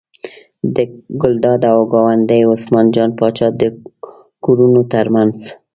[0.75, 0.77] د
[1.21, 3.63] ګلداد او ګاونډي عثمان جان پاچا د
[4.43, 5.37] کورونو تر منځ.